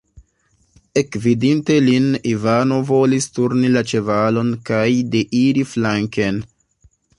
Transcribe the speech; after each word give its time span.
Ekvidinte 1.01 1.75
lin, 1.87 2.07
Ivano 2.31 2.79
volis 2.89 3.29
turni 3.37 3.71
la 3.75 3.85
ĉevalon 3.93 4.51
kaj 4.73 4.83
deiri 5.17 5.69
flanken. 5.77 6.45